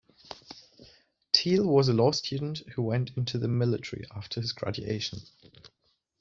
[1.31, 5.19] Teele was a law student who went into the military after his graduation.